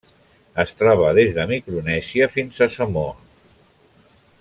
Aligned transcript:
Es 0.63 0.71
troba 0.79 1.11
des 1.19 1.35
de 1.37 1.45
Micronèsia 1.53 2.31
fins 2.39 2.65
a 2.67 2.71
Samoa. 2.79 3.15